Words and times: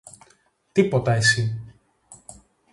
Τίποτα 0.71 1.13
εσύ! 1.13 1.61